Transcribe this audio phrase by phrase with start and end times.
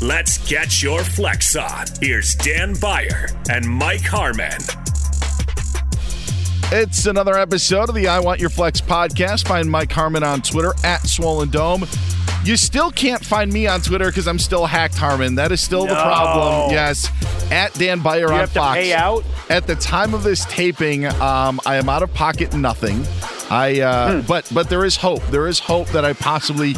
[0.00, 1.86] let's get your flex on.
[2.00, 4.52] Here's Dan Beyer and Mike Harmon.
[6.72, 9.46] It's another episode of the I Want Your Flex podcast.
[9.46, 11.86] Find Mike Harmon on Twitter at Swollen Dome.
[12.44, 15.36] You still can't find me on Twitter because I'm still hacked, Harmon.
[15.36, 16.72] That is still the problem.
[16.72, 17.08] Yes,
[17.52, 18.78] at Dan Beyer You on have to Fox.
[18.78, 19.24] pay out?
[19.48, 23.04] At the time of this taping, um, I am out of pocket nothing.
[23.48, 24.26] I uh, Hmm.
[24.26, 25.24] but but there is hope.
[25.28, 26.74] There is hope that I possibly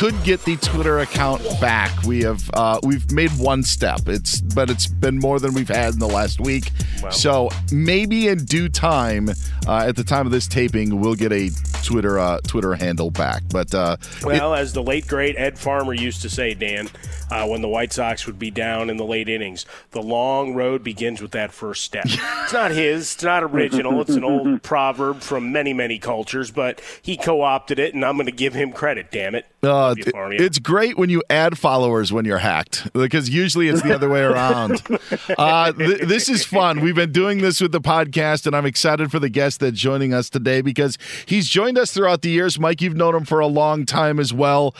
[0.00, 1.90] could get the Twitter account back.
[2.04, 4.08] We have uh, we've made one step.
[4.08, 6.70] It's but it's been more than we've had in the last week.
[7.10, 9.28] So maybe in due time,
[9.68, 11.50] uh, at the time of this taping, we'll get a
[11.82, 13.42] Twitter uh, Twitter handle back.
[13.50, 16.88] But uh, Well, as the late great Ed Farmer used to say, Dan,
[17.30, 20.82] uh, when the White Sox would be down in the late innings, the long road
[20.84, 22.04] begins with that first step.
[22.08, 26.80] it's not his, it's not original, it's an old proverb from many, many cultures, but
[27.02, 29.46] he co opted it, and I'm going to give him credit, damn it.
[29.62, 33.94] Uh, It- it's great when you add followers when you're hacked because usually it's the
[33.94, 34.82] other way around.
[35.38, 36.80] Uh, th- this is fun.
[36.80, 40.12] We've been doing this with the podcast, and I'm excited for the guest that's joining
[40.12, 42.58] us today because he's joined us throughout the years.
[42.58, 44.74] Mike, you've known him for a long time as well.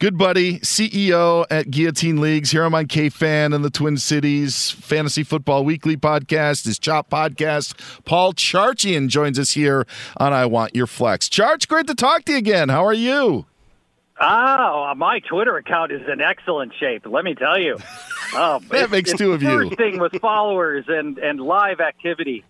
[0.00, 2.50] Good buddy, CEO at Guillotine Leagues.
[2.50, 7.74] Here I'm on KFAN in the Twin Cities Fantasy Football Weekly podcast, his Chop podcast.
[8.04, 9.86] Paul Charchian joins us here
[10.16, 11.28] on I Want Your Flex.
[11.28, 12.68] Charch, great to talk to you again.
[12.70, 13.46] How are you?
[14.20, 17.02] Oh, my Twitter account is in excellent shape.
[17.06, 17.78] Let me tell you.
[18.34, 19.48] Oh, That makes two of you.
[19.70, 22.44] bursting with followers and and live activity.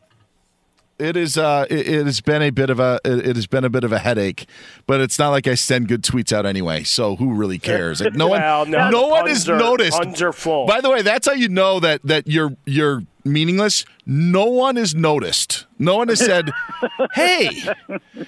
[0.98, 1.36] It is.
[1.36, 3.00] Uh, it, it has been a bit of a.
[3.04, 4.46] It, it has been a bit of a headache,
[4.86, 6.84] but it's not like I send good tweets out anyway.
[6.84, 8.00] So who really cares?
[8.00, 8.40] Like, no one.
[8.40, 10.00] Well, no, no one is noticed.
[10.32, 10.66] full.
[10.66, 13.84] By the way, that's how you know that that you're you're meaningless.
[14.06, 15.66] No one is noticed.
[15.78, 16.50] No one has said,
[17.14, 17.50] "Hey,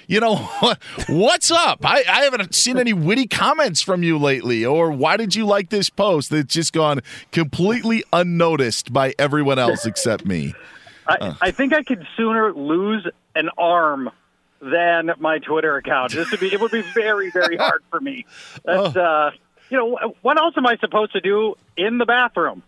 [0.07, 0.35] you know
[1.07, 5.35] what's up?" I, I haven't seen any witty comments from you lately, or "Why did
[5.35, 10.53] you like this post?" It's just gone completely unnoticed by everyone else except me.
[11.07, 14.09] I, I think I could sooner lose an arm
[14.61, 16.13] than my Twitter account.
[16.13, 18.25] This would be it would be very very hard for me.
[18.65, 19.31] That's uh,
[19.69, 22.63] you know what else am I supposed to do in the bathroom?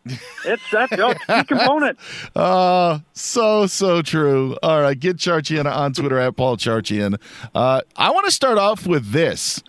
[0.46, 1.98] It's that's you know, a key component.
[2.36, 4.56] Uh, so, so true.
[4.64, 7.20] All right, get Charchian on Twitter at Paul Charchian.
[7.54, 9.62] Uh, I want to start off with this.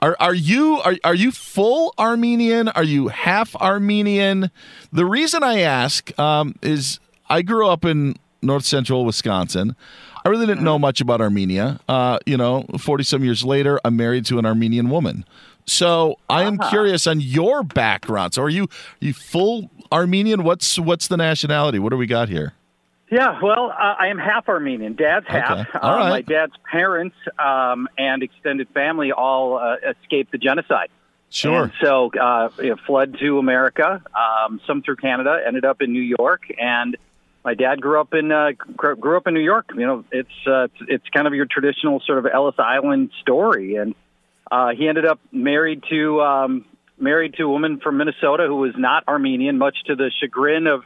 [0.00, 2.68] Are, are you are, are you full Armenian?
[2.68, 4.50] Are you half Armenian?
[4.92, 9.76] The reason I ask um, is I grew up in north central Wisconsin.
[10.24, 11.80] I really didn't know much about Armenia.
[11.88, 15.24] Uh, you know, 40 some years later, I'm married to an Armenian woman.
[15.66, 18.34] So I am curious on your background.
[18.34, 18.68] So are you are
[19.00, 20.42] you full Armenian?
[20.42, 21.78] What's what's the nationality?
[21.78, 22.54] What do we got here?
[23.10, 24.94] Yeah, well, uh, I am half Armenian.
[24.94, 25.66] Dad's half.
[25.66, 25.78] Okay.
[25.80, 26.10] All Uh, right.
[26.10, 30.88] My dad's parents um, and extended family all uh, escaped the genocide.
[31.30, 31.64] Sure.
[31.64, 32.48] And so uh,
[32.86, 36.96] fled to America, um, some through Canada, ended up in New York, and
[37.44, 39.70] my dad grew up in uh, grew up in New York.
[39.74, 43.94] You know, it's uh, it's, kind of your traditional sort of Ellis Island story, and
[44.50, 46.64] uh, he ended up married to um,
[46.98, 50.84] married to a woman from Minnesota who was not Armenian, much to the chagrin of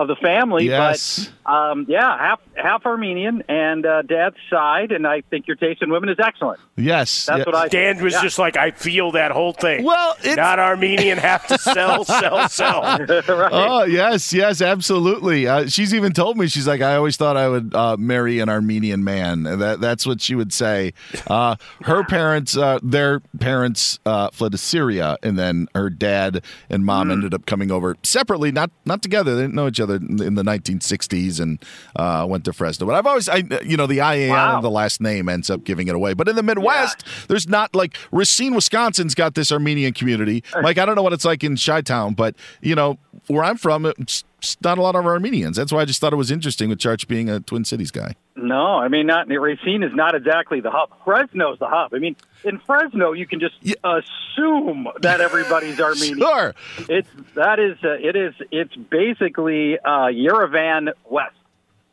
[0.00, 0.64] of the family.
[0.66, 1.30] Yes.
[1.44, 5.82] But um, yeah, half half Armenian and uh, dad's side, and I think your taste
[5.82, 6.58] in women is excellent.
[6.76, 7.26] Yes.
[7.26, 7.44] That's yeah.
[7.44, 7.68] what I.
[7.68, 8.22] Dan was yeah.
[8.22, 9.84] just like, I feel that whole thing.
[9.84, 12.82] Well, it's- not Armenian, have to sell, sell, sell.
[13.08, 13.50] right.
[13.52, 15.46] Oh yes, yes, absolutely.
[15.46, 18.48] Uh, she's even told me she's like, I always thought I would uh, marry an
[18.48, 19.42] Armenian man.
[19.42, 20.94] That that's what she would say.
[21.26, 26.84] Uh, her parents, uh, their parents, uh, fled to Syria, and then her dad and
[26.84, 27.12] mom Hmm.
[27.12, 29.34] ended up coming over separately, not not together.
[29.34, 31.62] They didn't know each other in in the 1960s, and
[31.96, 32.86] uh, went to Fresno.
[32.86, 34.60] But I've always, I you know, the IAN Wow.
[34.60, 36.14] the last name ends up giving it away.
[36.14, 40.42] But in the Midwest, there's not like Racine, Wisconsin's got this Armenian community.
[40.62, 43.56] Like I don't know what it's like in Chi Town, but you know where I'm
[43.56, 44.24] from, it's
[44.62, 45.56] not a lot of Armenians.
[45.56, 48.14] That's why I just thought it was interesting with Charch being a Twin Cities guy.
[48.36, 50.90] No, I mean, not Racine is not exactly the hub.
[51.04, 51.92] Fresno's the hub.
[51.94, 53.54] I mean, in Fresno, you can just
[53.84, 56.18] assume that everybody's Armenian.
[56.18, 56.54] Sure.
[56.88, 61.34] It's that is uh, it is it's basically uh, Yerevan West.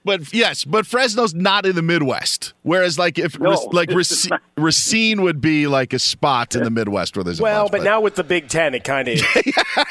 [0.07, 2.54] But yes, but Fresno's not in the Midwest.
[2.63, 6.69] Whereas, like if No, like it's Racine, Racine would be like a spot in the
[6.69, 9.15] Midwest where there's a Well, bunch, but now with the Big Ten, it kind of
[9.15, 9.21] is.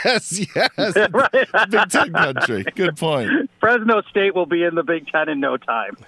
[0.04, 0.94] yes, yes,
[1.70, 2.64] Big Ten country.
[2.74, 3.50] Good point.
[3.60, 5.98] Fresno State will be in the Big Ten in no time.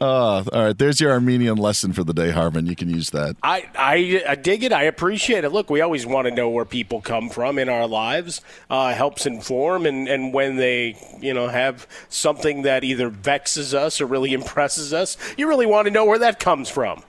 [0.00, 2.66] Uh, all right, there's your Armenian lesson for the day, Harmon.
[2.66, 3.36] You can use that.
[3.42, 4.72] I, I I dig it.
[4.72, 5.50] I appreciate it.
[5.50, 8.40] Look, we always want to know where people come from in our lives.
[8.70, 14.00] Uh, helps inform, and, and when they you know have something that either vexes us
[14.00, 17.02] or really impresses us, you really want to know where that comes from.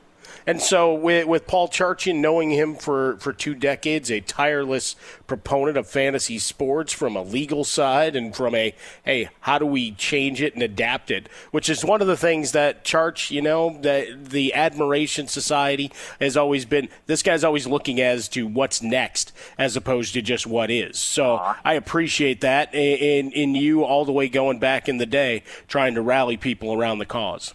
[0.45, 4.95] And so, with, with Paul Charchian, knowing him for, for two decades, a tireless
[5.27, 8.73] proponent of fantasy sports from a legal side and from a,
[9.03, 11.29] hey, how do we change it and adapt it?
[11.51, 16.35] Which is one of the things that Charch, you know, that the Admiration Society has
[16.35, 20.69] always been, this guy's always looking as to what's next as opposed to just what
[20.69, 20.97] is.
[20.97, 25.43] So I appreciate that in, in you all the way going back in the day,
[25.67, 27.53] trying to rally people around the cause.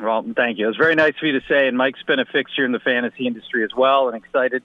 [0.00, 0.64] Well, thank you.
[0.64, 1.68] It was very nice of you to say.
[1.68, 4.62] And Mike's been a fixture in the fantasy industry as well, and excited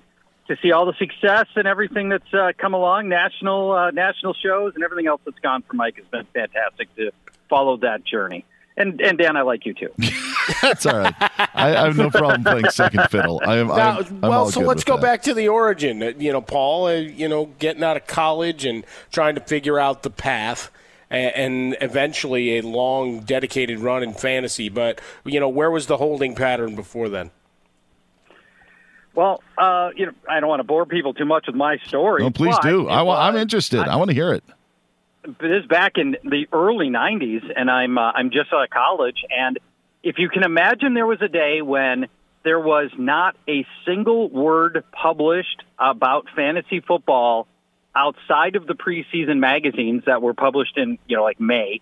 [0.48, 4.74] to see all the success and everything that's uh, come along, national uh, national shows
[4.76, 7.12] and everything else that's gone for Mike has been fantastic to
[7.50, 8.46] follow that journey.
[8.78, 9.90] And and Dan, I like you too.
[10.62, 11.14] That's all right.
[11.20, 13.42] I, I have no problem playing second fiddle.
[13.46, 13.68] I am.
[13.68, 15.02] Now, I'm, I'm well, so let's go that.
[15.02, 16.04] back to the origin.
[16.04, 19.80] Uh, You know, Paul, uh, you know, getting out of college and trying to figure
[19.80, 20.72] out the path.
[21.16, 24.70] A- And eventually, a long, dedicated run in fantasy.
[24.70, 27.32] But you know, where was the holding pattern before then?
[29.14, 32.22] Well, uh, you know, I don't want to bore people too much with my story.
[32.22, 32.90] No, please do.
[32.90, 33.22] it I want.
[33.22, 33.80] I'm was- interested.
[33.80, 34.44] I, want to hear it.
[35.24, 39.24] this is back in the early '90s, and I'm uh, I'm just out of college.
[39.36, 39.58] And
[40.04, 42.08] if you can imagine, there was a day when
[42.44, 47.48] there was not a single word published about fantasy football
[47.96, 51.82] outside of the preseason magazines that were published in you know like May,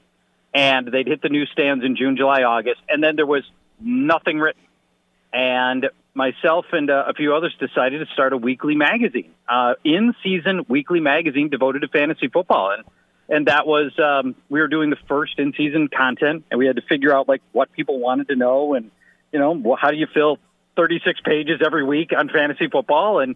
[0.54, 3.44] and they'd hit the newsstands in June, July, August, and then there was
[3.80, 4.62] nothing written.
[5.34, 10.14] And myself and uh, a few others decided to start a weekly magazine, uh, in
[10.24, 12.72] season weekly magazine devoted to fantasy football.
[12.72, 12.84] And
[13.30, 16.76] and that was um, we were doing the first in season content, and we had
[16.76, 18.92] to figure out like what people wanted to know, and
[19.32, 20.38] you know, how do you fill
[20.76, 23.36] 36 pages every week on fantasy football, and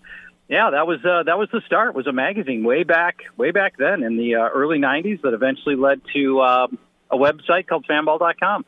[0.50, 1.94] yeah, that was uh, that was the start.
[1.94, 5.76] Was a magazine way back, way back then in the uh, early '90s that eventually
[5.76, 6.78] led to um,
[7.12, 8.66] a website called Fanball.com.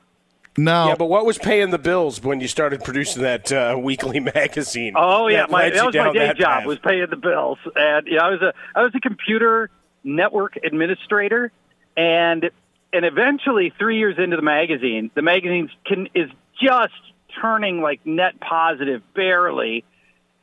[0.58, 0.88] No.
[0.88, 4.94] Yeah, but what was paying the bills when you started producing that uh, weekly magazine?
[4.98, 6.66] Oh yeah, that my, that was my day job path?
[6.66, 9.70] was paying the bills, and yeah, I was a I was a computer
[10.04, 11.52] network administrator,
[11.96, 12.50] and
[12.92, 16.30] and eventually three years into the magazine, the magazine can is
[16.62, 16.94] just
[17.42, 19.86] turning like net positive barely,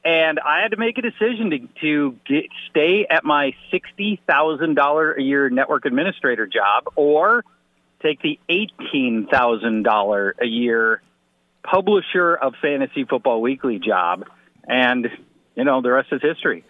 [0.06, 4.74] and I had to make a decision to to get, stay at my sixty thousand
[4.76, 7.44] dollar a year network administrator job or
[8.00, 11.02] take the eighteen thousand dollar a year
[11.64, 14.26] publisher of Fantasy Football Weekly job,
[14.68, 15.08] and
[15.56, 16.64] you know the rest is history.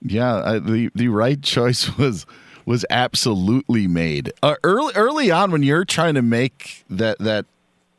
[0.00, 2.24] Yeah, the the right choice was
[2.64, 7.46] was absolutely made uh, early early on when you're trying to make that that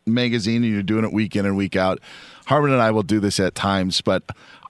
[0.08, 2.00] magazine and you're doing it week in and week out.
[2.46, 4.24] Harmon and I will do this at times, but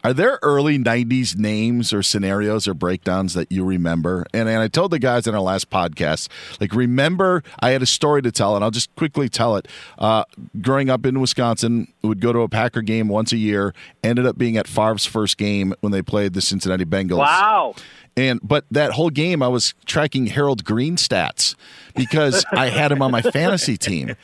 [0.03, 4.25] are there early '90s names or scenarios or breakdowns that you remember?
[4.33, 7.87] And, and I told the guys in our last podcast, like, remember, I had a
[7.87, 9.67] story to tell, and I'll just quickly tell it.
[9.97, 10.23] Uh,
[10.61, 13.73] growing up in Wisconsin, would go to a Packer game once a year.
[14.03, 17.17] Ended up being at Favre's first game when they played the Cincinnati Bengals.
[17.17, 17.75] Wow.
[18.17, 21.53] And but that whole game, I was tracking Harold Green stats
[21.95, 24.15] because I had him on my fantasy team.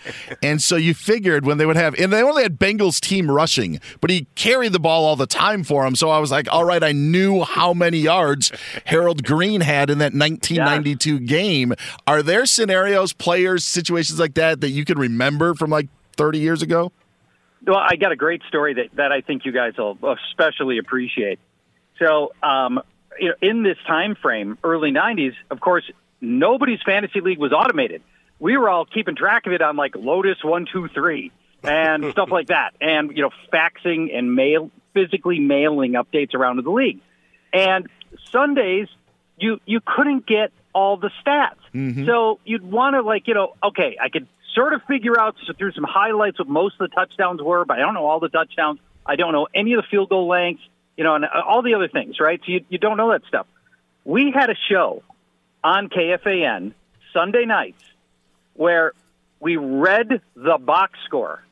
[0.42, 3.80] And so you figured when they would have, and they only had Bengals team rushing,
[4.02, 5.96] but he carried the ball all the time for him.
[5.96, 8.52] So I was like, all right, I knew how many yards
[8.86, 11.74] Harold Green had in that 1992 game.
[12.08, 16.64] Are there scenarios, players, situations like that that you can remember from like 30 years
[16.64, 16.92] ago?
[17.66, 19.98] Well, I got a great story that, that I think you guys will
[20.32, 21.40] especially appreciate.
[22.00, 22.82] So, um,
[23.20, 25.90] you know, in this time frame, early '90s, of course,
[26.22, 28.02] nobody's fantasy league was automated.
[28.40, 31.32] We were all keeping track of it on like Lotus one two three
[31.64, 36.62] and stuff like that, and you know, faxing and mail, physically mailing updates around to
[36.62, 37.00] the league.
[37.52, 37.88] And
[38.32, 38.88] Sundays,
[39.38, 42.06] you you couldn't get all the stats, mm-hmm.
[42.06, 45.72] so you'd want to like you know, okay, I could sort of figure out through
[45.72, 48.80] some highlights what most of the touchdowns were, but I don't know all the touchdowns.
[49.06, 50.64] I don't know any of the field goal lengths,
[50.98, 52.40] you know, and uh, all the other things, right?
[52.46, 53.48] So you, you don't know that stuff.
[54.06, 55.04] We had a show
[55.64, 56.74] on KFAN
[57.14, 57.82] Sunday nights
[58.54, 58.94] where
[59.40, 61.44] we read the box score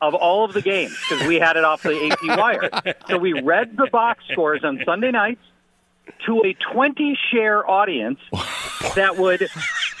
[0.00, 2.70] of all of the games because we had it off the AP wire.
[3.08, 5.42] So we read the box scores on Sunday nights
[6.26, 8.18] to a 20 share audience
[8.96, 9.48] that would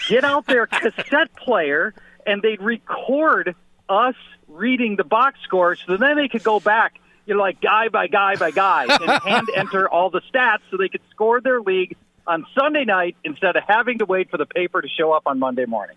[0.08, 1.94] get out their cassette player
[2.26, 3.54] and they'd record
[3.88, 4.16] us
[4.48, 6.99] reading the box scores so then they could go back
[7.30, 10.76] you know like guy by guy by guy and hand enter all the stats so
[10.76, 11.96] they could score their league
[12.26, 15.38] on Sunday night instead of having to wait for the paper to show up on
[15.38, 15.96] Monday morning.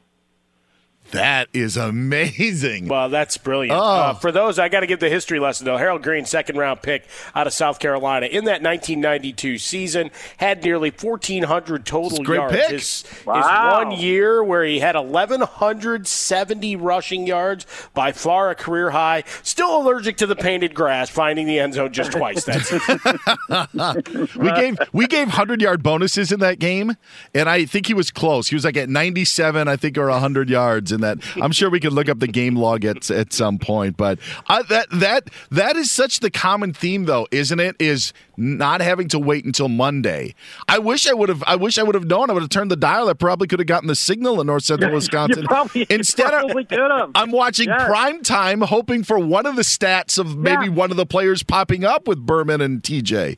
[1.12, 2.88] That is amazing.
[2.88, 3.78] Well, that's brilliant.
[3.78, 3.84] Oh.
[3.84, 5.78] Uh, for those, I got to give the history lesson though.
[5.78, 7.06] Harold Green, second round pick
[7.36, 12.56] out of South Carolina in that 1992 season, had nearly 1,400 total a great yards.
[12.56, 12.70] pick.
[12.72, 13.36] His, Wow.
[13.36, 13.46] his
[13.90, 19.24] one year where he had 1,170 rushing yards, by far a career high.
[19.44, 22.44] Still allergic to the painted grass, finding the end zone just twice.
[22.46, 24.36] That's it.
[24.36, 26.96] we gave we gave hundred yard bonuses in that game,
[27.36, 28.48] and I think he was close.
[28.48, 31.18] He was like at ninety seven, I think, or hundred yards in that.
[31.42, 33.98] I'm sure we could look up the game log at at some point.
[33.98, 37.76] But I, that that that is such the common theme, though, isn't it?
[37.80, 40.34] Is not having to wait until Monday.
[40.70, 41.44] I wish I would have.
[41.46, 42.30] I wish I would have known.
[42.30, 43.10] I would have turned the dial.
[43.10, 45.46] I probably could have gotten the signal in North Central Wisconsin.
[45.46, 46.32] probably- Instead,
[46.68, 47.12] could.
[47.16, 47.86] I'm watching Yes.
[47.88, 50.72] prime time, hoping for one of the stats of maybe Yeah.
[50.72, 53.38] one of the players popping up with Berman and TJ.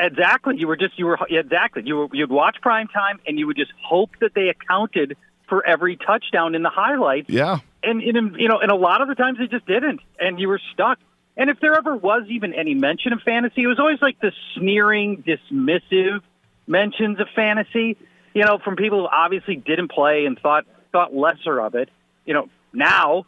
[0.00, 0.56] Exactly.
[0.56, 3.56] You were just you were exactly you were you'd watch prime time and you would
[3.56, 5.16] just hope that they accounted
[5.48, 7.30] for every touchdown in the highlights.
[7.30, 7.58] Yeah.
[7.82, 10.48] And, and you know, and a lot of the times they just didn't, and you
[10.48, 10.98] were stuck.
[11.36, 14.32] And if there ever was even any mention of fantasy, it was always like the
[14.56, 16.20] sneering, dismissive
[16.66, 17.96] mentions of fantasy.
[18.34, 21.88] You know, from people who obviously didn't play and thought thought lesser of it.
[22.24, 23.26] You know, now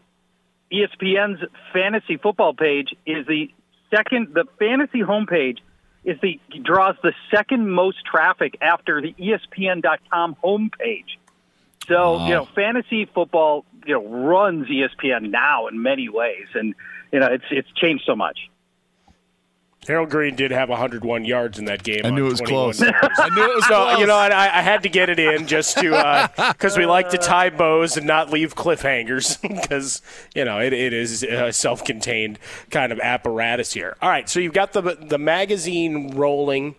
[0.72, 3.50] ESPN's fantasy football page is the
[3.94, 4.34] second.
[4.34, 5.58] The fantasy homepage
[6.04, 11.16] is the draws the second most traffic after the ESPN.com homepage.
[11.90, 16.74] So you know, fantasy football you know runs ESPN now in many ways, and
[17.12, 18.38] you know it's it's changed so much.
[19.88, 22.02] Harold Green did have 101 yards in that game.
[22.04, 22.78] I knew it was 21 close.
[22.80, 23.18] carries.
[23.18, 23.98] I knew it was So close.
[23.98, 26.84] you know, and I, I had to get it in just to uh, because we
[26.84, 30.02] like to tie bows and not leave cliffhangers because
[30.34, 32.38] you know it, it is a self-contained
[32.70, 33.96] kind of apparatus here.
[34.02, 36.76] All right, so you've got the the magazine rolling,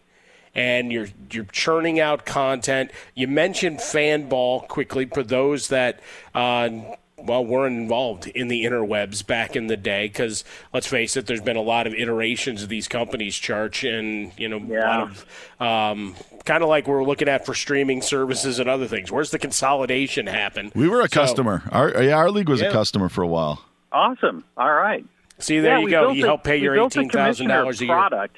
[0.56, 2.92] and you're you're churning out content.
[3.16, 6.00] You mentioned Fanball quickly for those that
[6.36, 6.70] uh,
[7.18, 10.44] well, weren't involved in the interwebs back in the day because
[10.74, 14.50] let's face it, there's been a lot of iterations of these companies, Charch, and you
[14.50, 14.80] know, Yeah.
[14.80, 16.16] a lot of um,
[16.46, 19.12] kind of like we're looking at for streaming services and other things.
[19.12, 20.72] Where's the consolidation happen?
[20.74, 21.62] We were a So- customer.
[21.72, 22.70] Our yeah, our league was Yeah.
[22.70, 23.64] a customer for a while.
[23.92, 24.44] Awesome.
[24.58, 25.06] All right.
[25.38, 26.12] See, there Yeah, you go.
[26.12, 27.94] You a- help pay your built a eighteen thousand dollars a year.
[27.94, 28.38] Product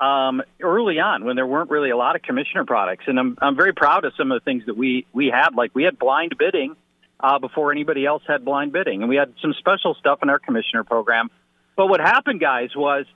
[0.00, 3.56] um, early on when there weren't really a lot of commissioner products, and I'm I'm
[3.56, 5.54] very proud of some of the things that we we had.
[5.54, 6.74] Like we had blind bidding
[7.20, 10.38] uh, before anybody else had blind bidding, and we had some special stuff in our
[10.38, 11.30] commissioner program.
[11.76, 13.06] But what happened, guys, was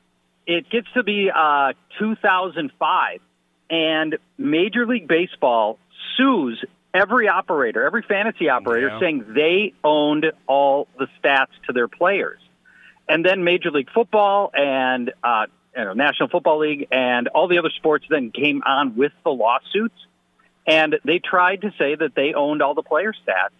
[0.46, 3.20] it gets to be uh, 2005,
[3.70, 5.78] and Major League Baseball
[6.16, 6.64] sues
[6.94, 9.00] every operator, every fantasy operator, Yeah.
[9.00, 12.38] saying they owned all the stats to their players.
[13.08, 15.46] And then Major League Football and uh,
[15.84, 19.94] know, National Football League and all the other sports then came on with the lawsuits,
[20.66, 23.54] and they tried to say that they owned all the player stats.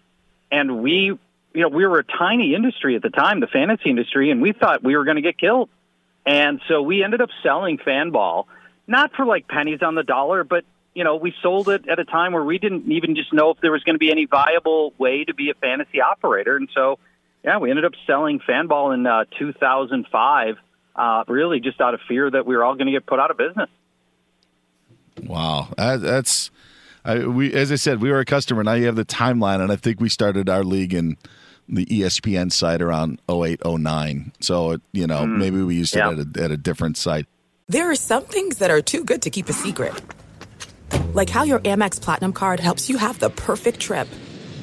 [0.51, 1.17] And we,
[1.53, 4.53] you know, we were a tiny industry at the time, the fantasy industry, and we
[4.53, 5.69] thought we were going to get killed.
[6.25, 8.45] And so we ended up selling Fanball,
[8.85, 10.65] not for like pennies on the dollar, but
[10.97, 13.61] you know, we sold it at a time where we didn't even just know if
[13.61, 16.55] there was going to be any viable way to be a fantasy operator.
[16.55, 16.97] And so,
[17.43, 20.57] yeah, we ended up selling Fanball in uh, 2005,
[20.97, 23.31] uh, really just out of fear that we were all going to get put out
[23.31, 23.69] of business.
[25.23, 26.51] Wow, that, that's
[27.03, 27.53] I, we.
[27.53, 28.63] As I said, we were a customer.
[28.63, 31.17] Now you have the timeline, and I think we started our league in
[31.69, 34.31] the ESPN site around 08, 09.
[34.39, 36.11] So it, you know, maybe we used Yeah.
[36.11, 37.25] it at a, at a different site.
[37.67, 39.93] There are some things that are too good to keep a secret.
[41.13, 44.07] Like how your Amex Platinum card helps you have the perfect trip.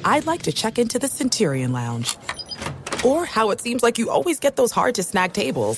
[0.03, 2.17] I'd like to check into the Centurion Lounge.
[3.03, 5.77] Or how it seems like you always get those hard to snag tables.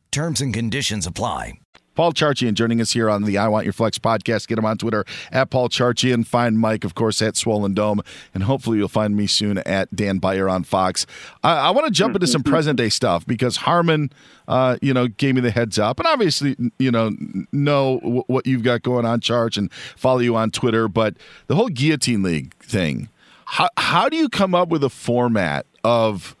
[0.11, 1.53] Terms and conditions apply.
[1.95, 4.45] Paul Charchian joining us here on the I Want Your Flex podcast.
[4.49, 6.27] Get him on Twitter at Paul Charchian.
[6.27, 8.01] Find Mike, of course, at Swollen Dome.
[8.33, 11.05] And hopefully you'll find me soon at Dan Beyer on Fox.
[11.45, 14.11] I, I want to jump into some present day stuff because Harmon,
[14.49, 15.97] uh, you know, gave me the heads up.
[15.97, 17.11] And obviously, you know,
[17.53, 20.89] know w- what you've got going on, Charch, and follow you on Twitter.
[20.89, 21.15] But
[21.47, 23.07] the whole Guillotine League thing,
[23.45, 26.35] how, how do you come up with a format of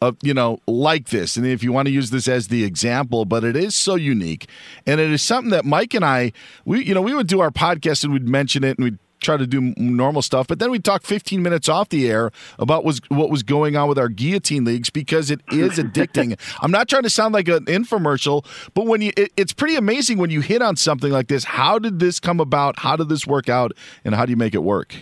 [0.00, 1.36] of you know like this.
[1.36, 4.48] And if you want to use this as the example but it is so unique.
[4.86, 6.32] And it is something that mike and i
[6.64, 9.36] we you know we would do our podcast and we'd mention it and we'd try
[9.36, 10.46] to do normal stuff.
[10.46, 13.88] But then we'd talk 15 minutes off the air about was what was going on
[13.88, 16.38] with our guillotine leagues because it is addicting.
[16.60, 20.18] I'm not trying to sound like an infomercial but when you it, it's pretty amazing
[20.18, 21.44] when you hit on something like this.
[21.44, 22.78] How did this come about?
[22.78, 23.72] How did this work out?
[24.04, 24.94] And how do you make it work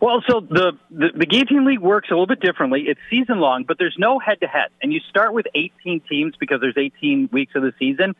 [0.00, 2.84] well, so the, the, the Guillotine League works a little bit differently.
[2.88, 4.68] It's season long, but there's no head to head.
[4.82, 8.14] And you start with 18 teams because there's 18 weeks of the season.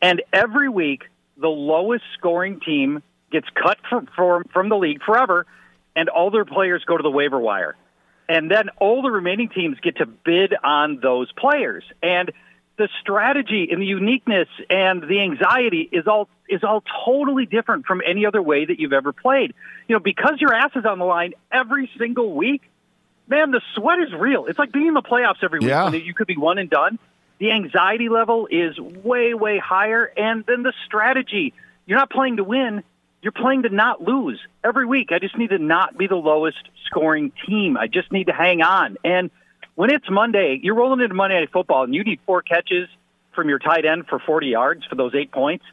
[0.00, 1.04] And every week,
[1.36, 5.46] the lowest scoring team gets cut from, from, from the league forever,
[5.96, 7.76] and all their players go to the waiver wire.
[8.28, 11.84] And then all the remaining teams get to bid on those players.
[12.02, 12.30] And
[12.78, 18.02] the strategy and the uniqueness and the anxiety is all is all totally different from
[18.06, 19.54] any other way that you've ever played.
[19.88, 22.62] You know, because your ass is on the line every single week,
[23.28, 24.46] man, the sweat is real.
[24.46, 25.84] It's like being in the playoffs every week Yeah.
[25.90, 26.98] when you could be one and done.
[27.38, 30.04] The anxiety level is way, way higher.
[30.16, 31.54] And then the strategy,
[31.86, 32.84] you're not playing to win,
[33.22, 34.40] you're playing to not lose.
[34.62, 37.76] Every week, I just need to not be the lowest scoring team.
[37.76, 38.96] I just need to hang on.
[39.04, 39.30] And
[39.74, 42.88] when it's Monday, you're rolling into Monday Night Football and you need four catches
[43.34, 45.64] from your tight end for 40 yards for those eight points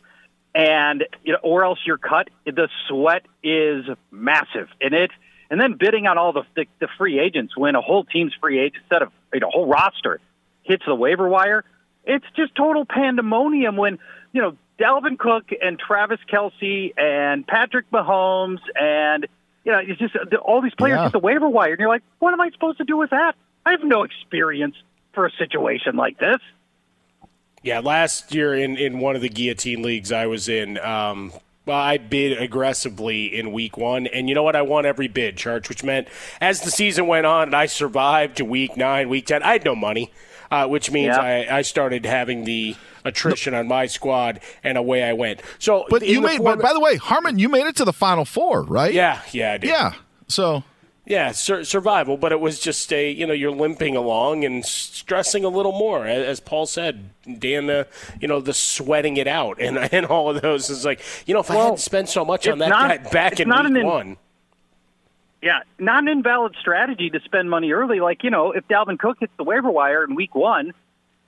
[0.59, 2.29] and you know, or else you're cut.
[2.45, 5.11] The sweat is massive, and it,
[5.49, 8.59] and then bidding on all the, the the free agents when a whole team's free
[8.59, 10.19] agent instead of you know, a whole roster
[10.63, 11.63] hits the waiver wire.
[12.03, 13.99] It's just total pandemonium when
[14.33, 19.27] you know Dalvin Cook and Travis Kelce and Patrick Mahomes and
[19.63, 21.03] you know it's just all these players Yeah.
[21.03, 23.35] hit the waiver wire, and you're like, what am I supposed to do with that?
[23.65, 24.75] I have no experience
[25.13, 26.39] for a situation like this.
[27.63, 31.33] Yeah, last year in, in one of the guillotine leagues I was in, um,
[31.65, 34.55] well, I bid aggressively in week one, and you know what?
[34.55, 36.07] I won every bid, Charch, which meant
[36.41, 39.65] as the season went on and I survived to week nine, week ten, I had
[39.65, 40.11] no money,
[40.49, 41.21] uh, which means Yeah.
[41.21, 45.41] I, I started having the attrition on my squad, and away I went.
[45.59, 47.93] So, but you made form- but by the way harmon you made it to the
[47.93, 49.69] final four right Yeah, yeah, I did.
[49.69, 49.93] yeah
[50.27, 50.63] so
[51.09, 55.43] Yeah, sur- survival, but it was just a you know you're limping along and stressing
[55.43, 57.09] a little more, as, as Paul said.
[57.39, 57.83] Dan, uh,
[58.21, 61.39] you know the sweating it out and and all of those is like you know
[61.41, 63.85] if I Well, hadn't spent so much on that not- guy back in week in-
[63.85, 64.17] one.
[65.41, 68.01] Yeah, not an invalid strategy to spend money early.
[68.01, 70.73] Like, you know, if Dalvin Cook hits the waiver wire in week one,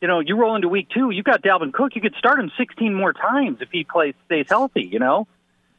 [0.02, 2.52] you know, you roll into week two, you've got Dalvin Cook, you could start him
[2.58, 5.28] 16 more times if he plays, stays healthy, you know?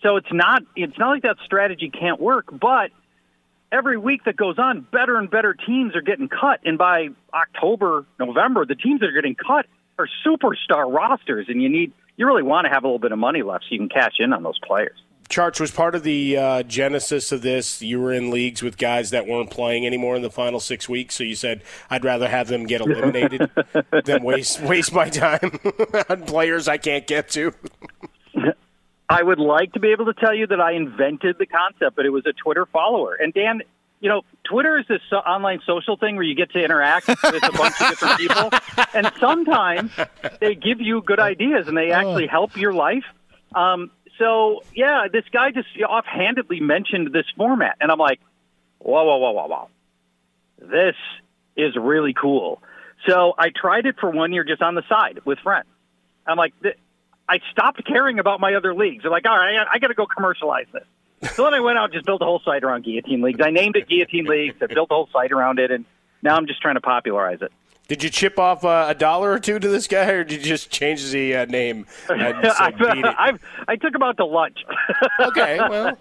[0.00, 2.90] So it's not, it's not like that strategy can't work, but
[3.72, 6.60] every week that goes on, better and better teams are getting cut.
[6.64, 9.66] And by October, November, the teams that are getting cut
[9.98, 11.46] are superstar rosters.
[11.48, 13.68] And you need, you really want to have a little bit of money left so
[13.72, 14.96] you can cash in on those players.
[15.28, 17.80] Charch was part of the uh, genesis of this.
[17.80, 21.14] You were in leagues with guys that weren't playing anymore in the final six weeks,
[21.14, 23.50] so you said I'd rather have them get eliminated
[24.04, 25.58] than waste waste my time
[26.10, 27.54] on players I can't get to.
[29.12, 32.06] I would like to be able to tell you that I invented the concept, but
[32.06, 33.14] it was a Twitter follower.
[33.14, 33.62] And Dan,
[34.00, 37.20] you know, Twitter is this so- online social thing where you get to interact with
[37.22, 38.50] a bunch of different people,
[38.94, 39.92] and sometimes
[40.40, 43.04] they give you good ideas and they actually help your life.
[43.54, 48.20] Um, so yeah, this guy just offhandedly mentioned this format, and I'm like,
[48.78, 49.68] whoa, whoa, whoa, whoa, whoa,
[50.58, 50.96] this
[51.56, 52.62] is really cool.
[53.06, 55.66] So I tried it for one year just on the side with friends.
[56.26, 56.54] I'm like,
[57.28, 59.02] I stopped caring about my other leagues.
[59.02, 60.84] They're like, all right, I, I got to go commercialize this.
[61.34, 63.40] So then I went out and just built a whole site around Guillotine Leagues.
[63.42, 64.56] I named it Guillotine Leagues.
[64.60, 65.84] I built a whole site around it, and
[66.20, 67.52] now I'm just trying to popularize it.
[67.88, 70.48] Did you chip off uh, a dollar or two to this guy, or did you
[70.48, 71.86] just change the uh, name?
[72.08, 73.14] I.
[73.18, 74.58] I've, I took him out to lunch.
[75.20, 75.96] Okay, well.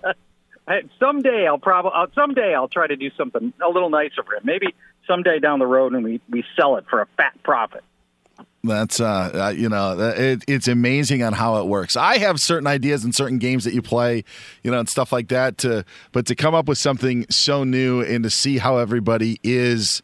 [1.00, 4.44] Someday I'll probably uh, someday I'll try to do something a little nicer for him.
[4.46, 4.68] Maybe
[5.06, 7.84] someday down the road, and we we sell it for a fat profit.
[8.64, 11.96] That's uh, uh you know it, it's amazing on how it works.
[11.96, 14.24] I have certain ideas and certain games that you play,
[14.64, 15.58] you know, and stuff like that.
[15.60, 20.04] To but to come up with something so new and to see how everybody is,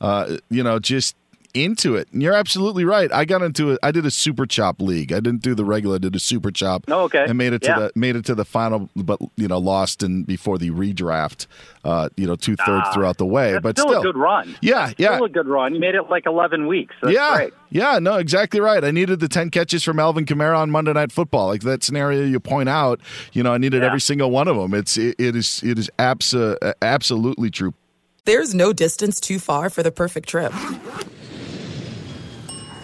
[0.00, 1.16] uh, you know, just
[1.56, 2.08] into it.
[2.12, 3.10] And you're absolutely right.
[3.12, 3.78] I got into it.
[3.82, 5.12] I did a super chop league.
[5.12, 5.96] I didn't do the regular.
[5.96, 6.84] I did a super chop.
[6.88, 7.24] Oh, okay.
[7.26, 7.78] And made it to Yeah.
[7.78, 11.46] the made it to the final, but you know, lost in before the redraft.
[11.84, 13.52] Uh, you know, two thirds Ah, throughout the way.
[13.52, 14.56] That's but still, still, a good run.
[14.60, 15.14] Yeah, yeah.
[15.14, 15.72] Still a good run.
[15.74, 16.94] You made it like 11 weeks.
[17.00, 17.52] That's yeah, great.
[17.70, 18.82] yeah, no, exactly right.
[18.84, 21.46] I needed the ten catches from Alvin Kamara on Monday Night Football.
[21.46, 23.00] Like that scenario you point out,
[23.32, 23.86] you know, I needed Yeah.
[23.88, 24.74] every single one of them.
[24.74, 27.72] It's it, it is it is abso- absolutely true.
[28.24, 30.52] There's no distance too far for the perfect trip.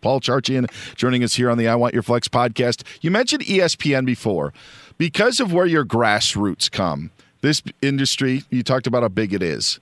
[0.00, 2.82] Paul Charchian joining us here on the I Want Your Flex podcast.
[3.00, 4.52] You mentioned ESPN before.
[4.96, 9.78] Because of where your grassroots come, this industry, you talked about how big it is.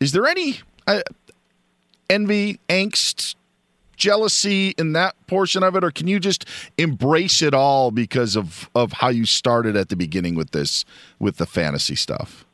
[0.00, 1.00] Is there any uh,
[2.10, 3.36] envy, angst,
[3.96, 6.44] jealousy in that portion of it, or can you just
[6.78, 10.84] embrace it all because of, of how you started at the beginning with this,
[11.18, 12.44] with the fantasy stuff?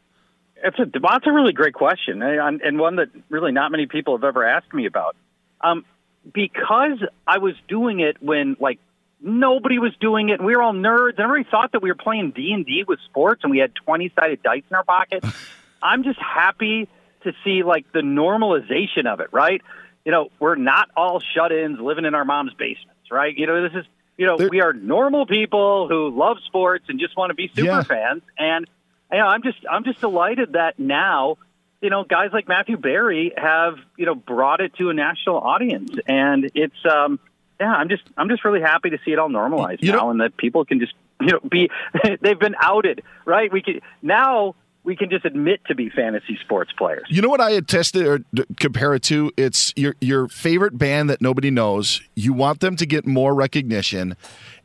[0.57, 4.17] It's a that's a really great question, and, and one that really not many people
[4.17, 5.14] have ever asked me about.
[5.61, 5.85] Um,
[6.32, 8.78] because I was doing it when like
[9.20, 11.96] nobody was doing it, and we were all nerds, and everybody thought that we were
[11.96, 15.24] playing D and D with sports, and we had twenty sided dice in our pocket.
[15.82, 16.88] I'm just happy
[17.24, 19.60] to see like the normalization of it, right?
[20.04, 23.34] You know, we're not all shut-ins living in our mom's basements, right?
[23.37, 27.16] You know, this is you know, we are normal people who love sports and just
[27.16, 27.82] want to be super Yeah.
[27.82, 28.66] fans, and
[29.10, 31.37] you know, I'm just I'm just delighted that now,
[31.85, 35.92] you know, guys like Matthew Berry have you know brought it to a national audience,
[36.09, 37.20] and it's um
[37.61, 40.11] yeah, I'm just I'm just really happy to see it all normalized You know- now,
[40.11, 41.70] and that people can just you know be
[42.20, 43.53] they've been outed, right?
[43.53, 47.05] We can now we can just admit to be fantasy sports players.
[47.09, 49.31] You know what I had tested or d- compare it to?
[49.37, 52.01] It's your your favorite band that nobody knows.
[52.14, 54.16] You want them to get more recognition,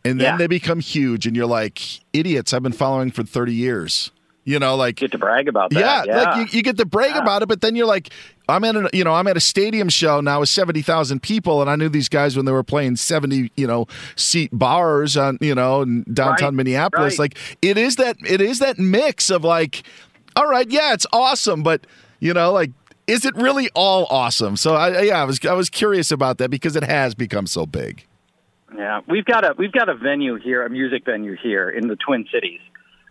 [0.03, 0.38] and then Yeah.
[0.38, 2.53] they become huge, and you're like idiots.
[2.53, 4.12] I've been following for thirty years.
[4.49, 5.79] You know, like get to brag about that.
[5.79, 7.21] Yeah, Yeah, like you, you get to brag Yeah.
[7.21, 8.09] about it, but then you're like,
[8.47, 11.62] I'm at a you know I'm at a stadium show now with seventy thousand people,
[11.62, 13.85] and I knew these guys when they were playing seventy you know
[14.15, 17.19] seat bars on you know in downtown Right, Minneapolis.
[17.19, 17.31] right.
[17.35, 19.83] Like it is that it is that mix of like,
[20.35, 21.85] all right, yeah, it's awesome, but
[22.19, 22.71] you know like.
[23.07, 24.55] Is it really all awesome?
[24.55, 27.65] So I, yeah, I was I was curious about that because it has become so
[27.65, 28.05] big.
[28.77, 31.95] Yeah, we've got a we've got a venue here, a music venue here in the
[31.95, 32.59] Twin Cities,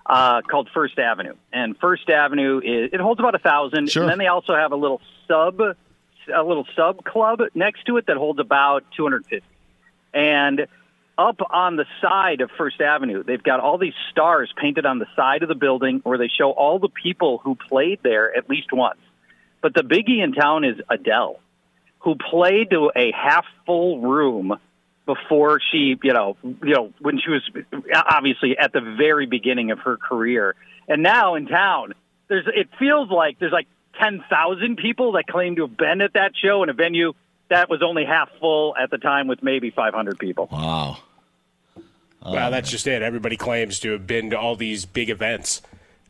[0.09, 1.35] uh, called First Avenue.
[1.53, 3.90] And First Avenue is it holds about a thousand.
[3.90, 4.03] Sure.
[4.03, 8.07] And then they also have a little sub a little sub club next to it
[8.07, 9.42] that holds about 250.
[10.12, 10.66] And
[11.16, 15.07] up on the side of First Avenue, they've got all these stars painted on the
[15.16, 18.73] side of the building where they show all the people who played there at least
[18.73, 19.01] once.
[19.61, 21.40] But the biggie in town is Adele,
[22.01, 24.59] who played to a half full room
[25.09, 27.51] before she, you know, you know, when she was
[27.94, 30.55] obviously at the very beginning of her career.
[30.87, 31.94] And now in town,
[32.29, 33.68] there's it feels like there's like
[33.99, 37.14] 10,000 people that claim to have been at that show in a venue
[37.49, 40.51] that was only half full at the time with maybe 500 people.
[40.53, 40.99] Wow.
[42.23, 43.01] Well, that's just it.
[43.01, 45.62] Everybody claims to have been to all these big events.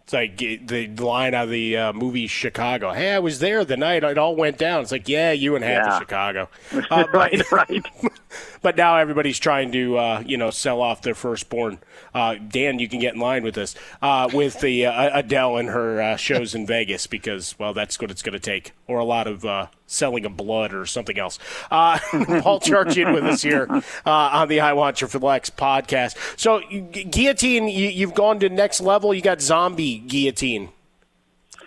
[0.09, 2.95] It's like the line out of the uh, movie Chicago.
[2.95, 4.81] Hey, I was there the night it all went down.
[4.81, 5.97] It's like, yeah, you and half Yeah.
[5.97, 6.49] of Chicago.
[6.91, 7.85] Uh, right, right.
[8.63, 11.79] but now everybody's trying to, uh, you know, sell off their firstborn.
[12.15, 15.69] Uh, Dan, you can get in line with this uh, with the uh, Adele and
[15.69, 19.05] her uh, shows in Vegas because, well, that's what it's going to take, or a
[19.05, 21.39] lot of uh, selling of blood or something else.
[21.71, 21.99] Uh,
[22.43, 26.17] Paul Charchian with us here uh, on the I Want Your Flex podcast.
[26.39, 29.13] So, gu- guillotine, you, you've gone to next level.
[29.13, 30.69] You got zombie guillotine.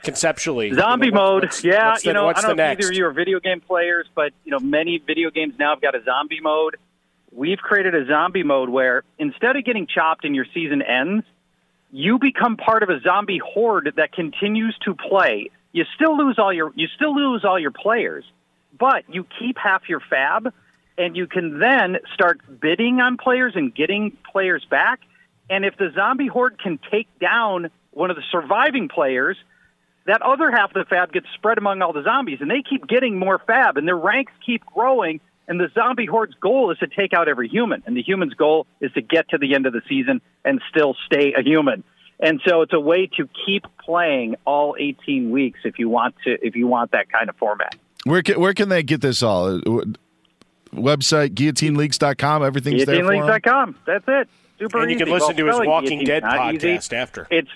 [0.04, 1.90] Conceptually, Zombie You know, mode, what's- yeah.
[1.90, 4.08] what's the- you know, I don't know if either of you are video game players,
[4.16, 6.78] but you know, many video games now have got a zombie mode.
[7.32, 11.24] We've created a zombie mode where instead of getting chopped and your season ends,
[11.92, 15.52] you become part of a zombie horde that continues to play.
[15.72, 18.26] You still lose all your you still lose all your players,
[18.78, 20.54] but you keep half your fab,
[20.98, 25.00] and you can then start bidding on players and getting players back.
[25.50, 29.38] And if the zombie horde can take down one of the surviving players,
[30.06, 32.88] that other half of the fab gets spread among all the zombies, and they keep
[32.88, 35.20] getting more fab, and their ranks keep growing.
[35.48, 38.68] And the zombie horde's goal is to take out every human, and the human's goal
[38.80, 41.84] is to get to the end of the season and still stay a human.
[42.22, 46.38] And so it's a way to keep playing all 18 weeks if you want to
[46.46, 47.76] if you want that kind of format.
[48.04, 49.60] Where can, where can they get this all?
[50.74, 52.44] Website guillotineleagues.com.
[52.44, 53.22] Everything's there for 'em?
[53.24, 53.76] GuillotineLeagues.com.
[53.86, 54.30] That's it.
[54.60, 55.06] Super And you easy.
[55.06, 56.68] can listen Well, to his Walking guillotine's Dead not easy.
[56.78, 57.28] podcast after.
[57.32, 57.50] It's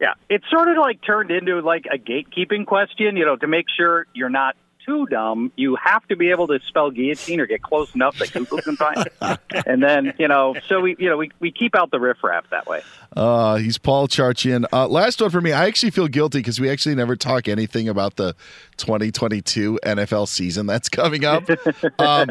[0.00, 3.16] yeah, it's sort of like turned into like a gatekeeping question.
[3.16, 4.54] You know, to make sure you're not
[4.86, 8.32] too dumb, you have to be able to spell guillotine or get close enough that
[8.32, 9.40] Google can find it.
[9.66, 12.66] and then you know, so we you know we, we keep out the riffraff that
[12.66, 12.80] way.
[13.14, 14.64] Uh, he's Paul Charchian.
[14.72, 15.52] Uh, last one for me.
[15.52, 18.34] I actually feel guilty because we actually never talk anything about the
[18.76, 21.44] 2022 NFL season that's coming up.
[21.98, 22.30] Um,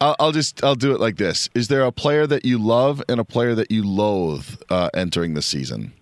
[0.00, 3.02] I'll, I'll just I'll do it like this: Is there a player that you love
[3.08, 5.92] and a player that you loathe uh, entering the season?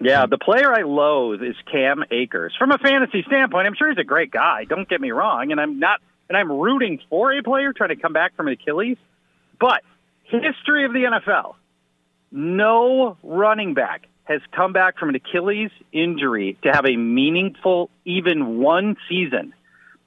[0.00, 2.54] Yeah, the player I loathe is Cam Akers.
[2.58, 4.64] From a fantasy standpoint, I'm sure he's a great guy.
[4.64, 7.96] Don't get me wrong, and I'm not, and I'm rooting for a player trying to
[7.96, 8.98] come back from an Achilles.
[9.58, 9.82] But
[10.24, 11.54] history of the NFL,
[12.30, 18.58] no running back has come back from an Achilles injury to have a meaningful, even
[18.58, 19.54] one season.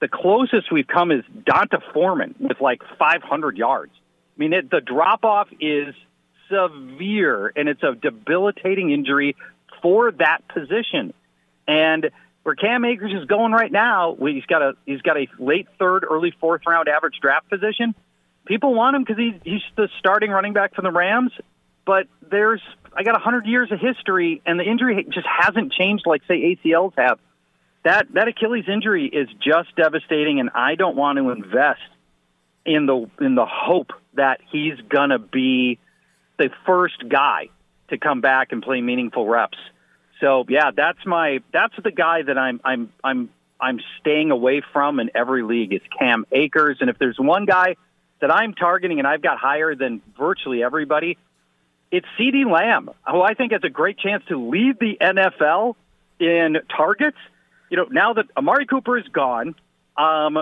[0.02, 3.94] The closest we've come is D'Onta Foreman with like 500 yards.
[3.96, 5.96] I mean, it, the drop off is
[6.50, 9.36] severe, and it's a debilitating injury
[9.82, 11.14] for that position.
[11.68, 12.10] And
[12.44, 16.06] where Cam Akers is going right now, he's got a he's got a late third,
[16.10, 17.94] early fourth round average draft position.
[18.46, 21.32] People want him because he's he's the starting running back for the Rams.
[21.86, 22.62] But there's
[22.94, 26.56] I got a hundred years of history, and the injury just hasn't changed like say
[26.56, 27.20] ACLs have.
[27.84, 31.80] That that Achilles injury is just devastating, and I don't want to invest
[32.66, 35.78] in the in the hope that he's gonna be
[36.38, 37.50] the first guy
[37.90, 39.58] to come back and play meaningful reps.
[40.22, 45.00] So yeah, that's my that's the guy that I'm I'm I'm I'm staying away from
[45.00, 46.78] in every league is Cam Akers.
[46.82, 47.76] And if there's one guy
[48.22, 51.18] that I'm targeting and I've got higher than virtually everybody,
[51.92, 55.76] it's CeeDee Lamb, who I think has a great chance to lead the NFL
[56.20, 57.18] in targets.
[57.70, 59.56] You know, now that Amari Cooper is gone,
[59.98, 60.40] um,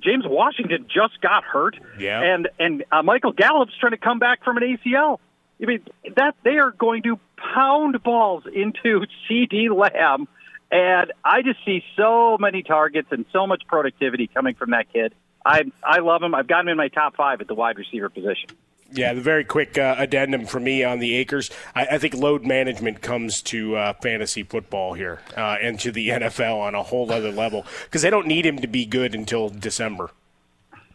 [0.00, 2.20] James Washington just got hurt, Yeah.
[2.22, 5.18] and and uh, Michael Gallup's trying to come back from an ACL.
[5.62, 5.82] I mean
[6.16, 7.18] that they are going to
[7.54, 10.28] pound balls into CeeDee Lamb,
[10.70, 15.14] and I just see so many targets and so much productivity coming from that kid.
[15.44, 16.34] I I love him.
[16.34, 18.50] I've got him in my top five at the wide receiver position.
[18.92, 21.48] Yeah, the very quick uh, addendum for me on the Akers.
[21.76, 26.08] I, I think load management comes to uh, fantasy football here uh, and to the
[26.10, 29.48] NFL on a whole other level because they don't need him to be good until
[29.48, 30.10] December.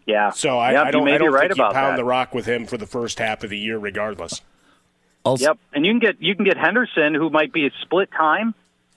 [0.06, 0.32] Yeah.
[0.32, 1.94] So I, Yep, I don't, you may I be don't right think you about pound
[1.94, 1.98] that.
[1.98, 4.42] the rock with him for the first half of the year, regardless.
[5.42, 8.54] Yep, and you can get you can get Henderson, who might be a split time.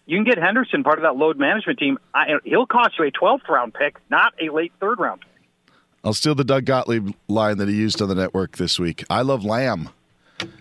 [0.07, 1.98] You can get Henderson part of that load management team.
[2.14, 5.20] I, he'll cost you a 12th round pick, not a late third round.
[5.20, 5.74] pick.
[6.05, 9.05] I'll steal the Doug Gottlieb line that he used on the network this week.
[9.11, 9.90] I love lamb.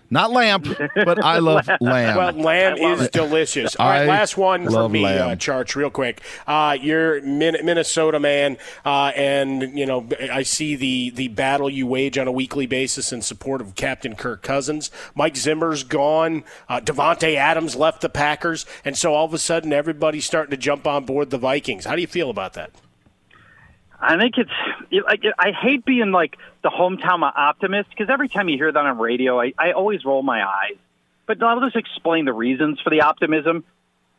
[0.10, 0.66] Not lamp,
[0.96, 2.18] but I love lamb.
[2.18, 3.76] Well, lamb is delicious.
[3.76, 5.32] All right, I last one for me, lamb.
[5.32, 6.22] uh, Charch, real quick.
[6.48, 11.86] Uh, you're Min- Minnesota man, uh, and you know I see the the battle you
[11.88, 14.92] wage on a weekly basis in support of Captain Kirk Cousins.
[15.14, 16.46] Mike Zimmer's gone.
[16.70, 20.58] Uh, Davante Adams left the Packers, and so all of a sudden everybody's starting to
[20.58, 21.84] jump on board the Vikings.
[21.86, 22.72] How do you feel about that?
[24.00, 24.52] I think it's.
[24.92, 28.86] It, I, I hate being like the hometown optimist because every time you hear that
[28.86, 30.78] on radio, I, I always roll my eyes.
[31.26, 33.66] But I'll just explain the reasons for the optimism.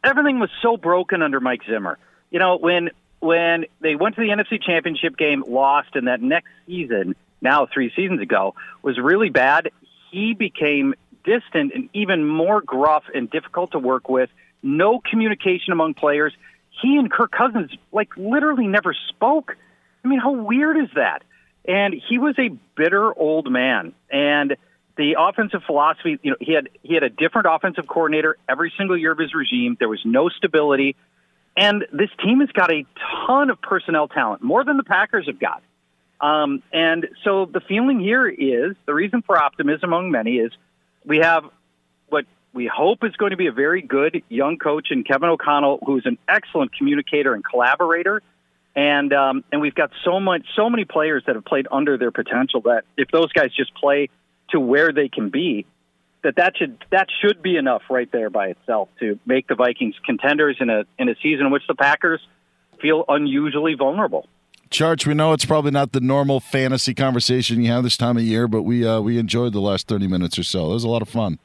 [0.04, 1.98] Everything was so broken under Mike Zimmer.
[2.30, 6.48] You know, when when they went to the NFC Championship game, lost, and that next
[6.66, 9.70] season, now three seasons ago, was really bad.
[10.10, 14.30] He became distant and even more gruff and difficult to work with.
[14.62, 16.32] No communication among players.
[16.82, 19.56] He and Kirk Cousins like literally never spoke.
[20.08, 21.22] I mean, how weird is that?
[21.66, 23.92] And he was a bitter old man.
[24.10, 24.56] And
[24.96, 28.96] the offensive philosophy, you know, he had he had a different offensive coordinator every single
[28.96, 29.76] year of his regime.
[29.78, 30.96] There was no stability.
[31.58, 32.86] And this team has got a
[33.26, 35.62] ton of personnel talent, more than the Packers have got.
[36.20, 40.52] Um, and so the feeling here is the reason for optimism among many is
[41.04, 41.44] we have
[42.08, 45.80] what we hope is going to be a very good young coach in Kevin O'Connell,
[45.84, 48.22] who's an excellent communicator and collaborator.
[48.78, 52.12] And um, and we've got so much, so many players that have played under their
[52.12, 54.08] potential that if those guys just play
[54.50, 55.66] to where they can be,
[56.22, 59.96] that that should that should be enough right there by itself to make the Vikings
[60.06, 62.20] contenders in a in a season in which the Packers
[62.80, 64.28] feel unusually vulnerable.
[64.70, 68.22] Charch, we know it's probably not the normal fantasy conversation you have this time of
[68.22, 70.70] year, but we uh, we enjoyed the last thirty minutes or so.
[70.70, 71.40] It was a lot of fun.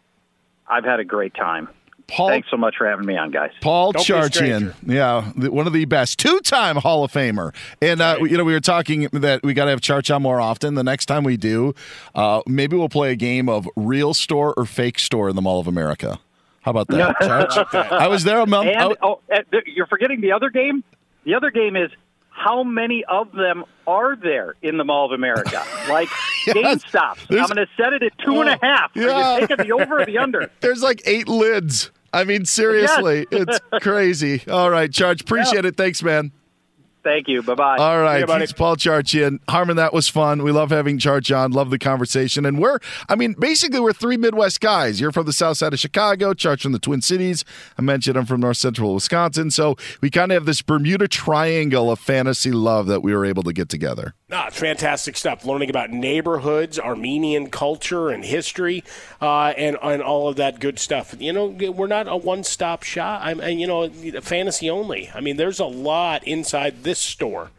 [0.67, 1.67] I've had a great time.
[2.07, 3.51] Paul, Thanks so much for having me on, guys.
[3.61, 7.55] Paul Don't Charchian, yeah, one of the best, two-time Hall of Famer.
[7.81, 10.39] And uh, you know, we were talking that we got to have Charch on more
[10.39, 10.75] often.
[10.75, 11.73] The next time we do,
[12.13, 15.59] uh, maybe we'll play a game of real store or fake store in the Mall
[15.59, 16.19] of America.
[16.61, 17.91] How about that, Charch?
[17.91, 18.69] I was there a month.
[18.69, 20.83] And I- oh, uh, you're forgetting the other game.
[21.25, 21.89] The other game is
[22.33, 25.63] how many of them are there in the Mall of America?
[25.89, 26.07] Like
[26.47, 27.17] GameStop.
[27.29, 28.95] I'm going to set it at two and a oh, half.
[28.95, 29.33] Are Yeah.
[29.37, 30.49] you taking the over or the under?
[30.61, 31.91] There's like eight lids.
[32.13, 34.41] I mean, seriously, it's crazy.
[34.49, 35.75] All right, Charch, appreciate it.
[35.75, 36.31] Thanks, man.
[37.03, 37.43] Thank you.
[37.43, 37.77] Bye bye.
[37.77, 39.39] All right, it's Paul Charchian.
[39.49, 40.41] Harmon, that was fun.
[40.41, 41.51] We love having Charch on.
[41.51, 42.45] Love the conversation.
[42.45, 42.79] And we're,
[43.09, 45.01] I mean, basically, we're three Midwest guys.
[45.01, 47.43] You're from the south side of Chicago, Charch from the Twin Cities.
[47.77, 49.51] I mentioned I'm from north central Wisconsin.
[49.51, 53.43] So we kind of have this Bermuda Triangle of fantasy love that we were able
[53.43, 54.13] to get together.
[54.31, 55.45] Ah, fantastic stuff.
[55.45, 58.83] Learning about neighborhoods, Armenian culture and history,
[59.21, 61.13] uh, and and all of that good stuff.
[61.19, 63.21] You know, we're not a one-stop shop.
[63.23, 63.89] I'm, and you know,
[64.21, 65.11] fantasy only.
[65.13, 67.51] I mean, there's a lot inside this store,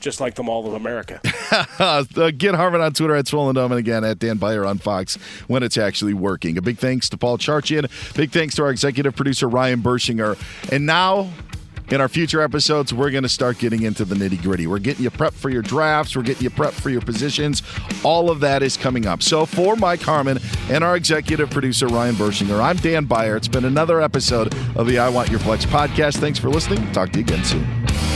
[0.00, 1.20] just like the Mall of America.
[1.78, 2.02] Uh,
[2.36, 5.16] get Harmon on Twitter at Swollen Dome and again at Dan Beyer on Fox
[5.46, 6.58] when it's actually working.
[6.58, 7.88] A big thanks to Paul Charchian.
[8.14, 10.36] Big thanks to our executive producer, Ryan Bershinger.
[10.72, 11.30] And now,
[11.88, 14.66] in our future episodes, we're going to start getting into the nitty gritty.
[14.66, 17.62] We're getting you prepped for your drafts, we're getting you prepped for your positions.
[18.02, 19.22] All of that is coming up.
[19.22, 23.36] So, for Mike Harmon and our executive producer, Ryan Bershinger, I'm Dan Beyer.
[23.36, 26.16] It's been another episode of the I Want Your Flex podcast.
[26.16, 26.90] Thanks for listening.
[26.92, 28.15] Talk to you again soon.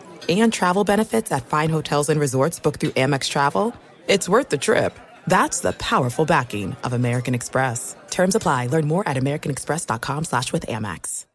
[0.31, 3.75] And travel benefits at fine hotels and resorts booked through Amex Travel.
[4.07, 4.97] It's worth the trip.
[5.27, 7.97] That's the powerful backing of American Express.
[8.09, 8.67] Terms apply.
[8.67, 11.25] Learn more at americanexpress.com slash with Amex.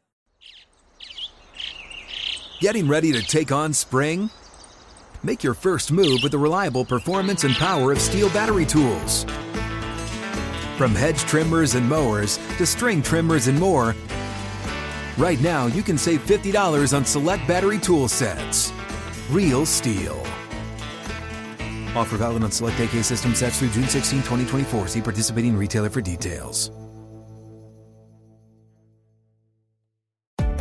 [2.61, 4.31] Getting ready to take on spring?
[5.23, 9.25] Make your first move with the reliable performance and power of STIHL battery tools.
[10.79, 13.95] From hedge trimmers and mowers to string trimmers and more,
[15.19, 18.73] right now you can save $50 on select battery tool sets.
[19.31, 20.17] Real STIHL.
[21.97, 24.87] Offer valid on select AK system sets through June 16, 2024.
[24.87, 26.71] See participating retailer for details.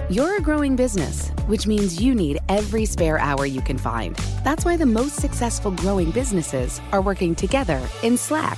[0.10, 4.16] You're a growing business, which means you need every spare hour you can find.
[4.44, 8.58] That's why the most successful growing businesses are working together in Slack.